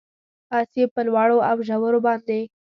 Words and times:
اس 0.57 0.69
یې 0.79 0.85
په 0.93 1.01
لوړو 1.07 1.37
اوژورو 1.51 1.99
باندې، 2.05 2.39